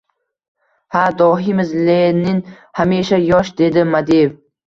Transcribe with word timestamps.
—Ha, 0.95 1.01
dohiymiz 1.19 1.75
Lenin 1.89 2.41
hamisha 2.81 3.19
yosh!— 3.27 3.55
dedi 3.63 3.87
Madiev. 3.97 4.35